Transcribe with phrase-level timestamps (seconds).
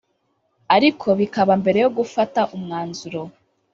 [0.75, 3.21] Ariko bikaba mbere yo gufata umwanzuro